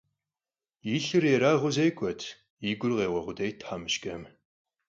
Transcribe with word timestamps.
И 0.93 0.97
лъыр 1.05 1.23
ерагъыу 1.35 1.73
зекӀуэрт, 1.75 2.21
и 2.69 2.71
гур 2.79 2.91
къеуэ 2.97 3.19
къудейт 3.25 3.55
тхьэмыщкӀэм. 3.59 4.23